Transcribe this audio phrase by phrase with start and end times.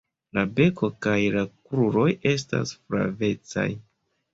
[0.37, 3.73] La beko kaj la kruroj esta flavecaj.